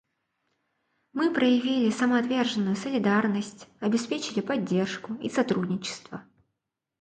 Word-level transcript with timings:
Мы 1.13 1.31
проявили 1.31 1.91
самоотверженную 1.91 2.75
солидарность, 2.75 3.67
обеспечили 3.81 4.41
поддержку 4.41 5.13
и 5.21 5.29
сотрудничество. 5.29 6.25